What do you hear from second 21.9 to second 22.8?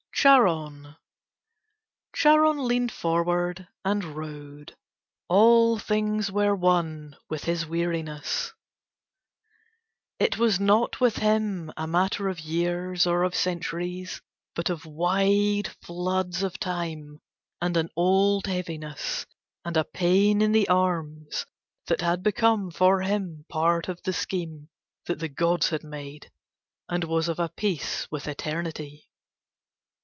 had become